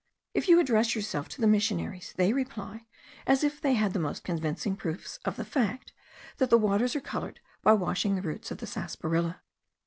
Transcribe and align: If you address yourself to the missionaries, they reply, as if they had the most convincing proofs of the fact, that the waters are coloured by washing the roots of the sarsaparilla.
If 0.33 0.47
you 0.47 0.59
address 0.59 0.95
yourself 0.95 1.29
to 1.29 1.41
the 1.41 1.45
missionaries, 1.45 2.15
they 2.17 2.33
reply, 2.33 2.87
as 3.27 3.43
if 3.43 3.61
they 3.61 3.75
had 3.75 3.93
the 3.93 3.99
most 3.99 4.23
convincing 4.23 4.75
proofs 4.75 5.19
of 5.25 5.35
the 5.35 5.45
fact, 5.45 5.93
that 6.37 6.49
the 6.49 6.57
waters 6.57 6.95
are 6.95 6.99
coloured 7.01 7.39
by 7.61 7.73
washing 7.73 8.15
the 8.15 8.23
roots 8.23 8.49
of 8.49 8.57
the 8.57 8.65
sarsaparilla. 8.65 9.43